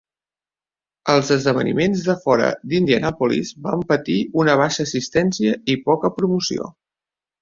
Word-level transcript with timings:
Els 1.13 1.27
esdeveniments 1.35 2.05
de 2.07 2.15
fora 2.23 2.47
d'Indianapolis 2.71 3.53
van 3.69 3.85
patir 3.93 4.17
una 4.45 4.57
baixa 4.63 4.87
assistència 4.91 5.55
i 5.75 5.81
poca 5.91 6.13
promoció. 6.21 6.73